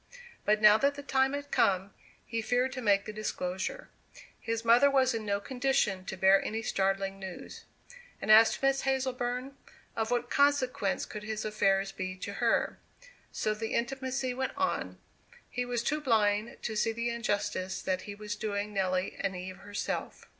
[0.45, 1.93] But now that the time had come,
[2.25, 3.89] he feared to make the disclosure.
[4.39, 7.65] His mother was in no condition to bear any startling news.
[8.19, 9.55] And as to Miss Hazleburn
[9.95, 12.79] of what consequence could his affairs be to her?
[13.31, 14.97] So the intimacy went on.
[15.51, 19.57] He was too blind to see the injustice that he was doing Nelly and Eve
[19.57, 20.25] herself.